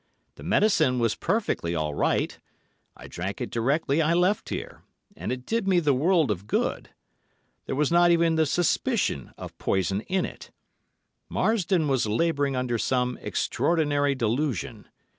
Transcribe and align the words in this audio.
The 0.33 0.41
medicine 0.43 0.97
was 0.97 1.13
perfectly 1.13 1.75
all 1.75 1.93
right. 1.93 2.35
I 2.97 3.07
drank 3.07 3.39
it 3.39 3.51
directly 3.51 4.01
I 4.01 4.15
left 4.15 4.49
here, 4.49 4.81
and 5.15 5.31
it 5.31 5.45
did 5.45 5.67
me 5.67 5.79
the 5.79 5.93
world 5.93 6.31
of 6.31 6.47
good. 6.47 6.89
There 7.67 7.75
was 7.75 7.91
not 7.91 8.09
even 8.09 8.33
the 8.33 8.47
suspicion 8.47 9.31
of 9.37 9.55
poison 9.59 10.01
in 10.09 10.25
it. 10.25 10.49
Marsdon 11.29 11.87
was 11.87 12.07
labouring 12.07 12.55
under 12.55 12.79
some 12.79 13.19
extraordinary 13.21 14.15
delusion. 14.15 14.87